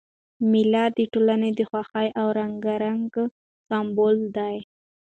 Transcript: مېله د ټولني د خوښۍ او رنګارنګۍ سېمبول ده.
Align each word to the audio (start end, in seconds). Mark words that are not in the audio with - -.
مېله 0.51 0.83
د 0.97 0.99
ټولني 1.13 1.51
د 1.55 1.59
خوښۍ 1.69 2.07
او 2.19 2.27
رنګارنګۍ 2.39 3.25
سېمبول 3.67 4.17
ده. 4.35 4.49